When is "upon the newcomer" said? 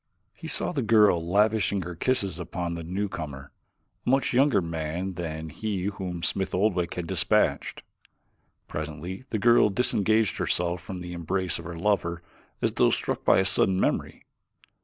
2.39-3.51